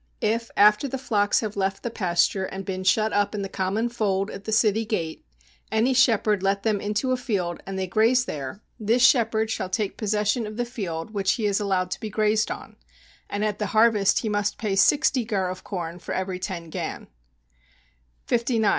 If 0.23 0.49
after 0.57 0.87
the 0.87 0.97
flocks 0.97 1.41
have 1.41 1.55
left 1.55 1.83
the 1.83 1.91
pasture 1.91 2.45
and 2.45 2.65
been 2.65 2.83
shut 2.83 3.13
up 3.13 3.35
in 3.35 3.43
the 3.43 3.47
common 3.47 3.87
fold 3.87 4.31
at 4.31 4.45
the 4.45 4.51
city 4.51 4.83
gate, 4.83 5.23
any 5.71 5.93
shepherd 5.93 6.41
let 6.41 6.63
them 6.63 6.81
into 6.81 7.11
a 7.11 7.15
field 7.15 7.61
and 7.67 7.77
they 7.77 7.85
graze 7.85 8.25
there, 8.25 8.63
this 8.79 9.05
shepherd 9.05 9.51
shall 9.51 9.69
take 9.69 9.97
possession 9.97 10.47
of 10.47 10.57
the 10.57 10.65
field 10.65 11.11
which 11.13 11.33
he 11.33 11.43
has 11.45 11.59
allowed 11.59 11.91
to 11.91 11.99
be 11.99 12.09
grazed 12.09 12.49
on, 12.49 12.77
and 13.29 13.45
at 13.45 13.59
the 13.59 13.67
harvest 13.77 14.17
he 14.25 14.27
must 14.27 14.57
pay 14.57 14.75
sixty 14.75 15.23
gur 15.23 15.49
of 15.49 15.63
corn 15.63 15.99
for 15.99 16.15
every 16.15 16.39
ten 16.39 16.71
gan. 16.71 17.05
59. 18.25 18.69